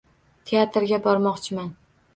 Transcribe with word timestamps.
Teatrga 0.51 1.01
bormoqchiman. 1.07 1.73